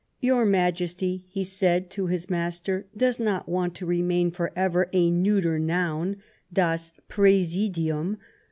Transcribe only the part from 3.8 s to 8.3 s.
i^jL* remain for ever a neuter noun, das Prdsidium."